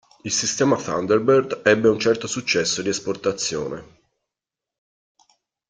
[0.23, 3.97] Il sistema Thunderbird ebbe un certo successo di esportazione.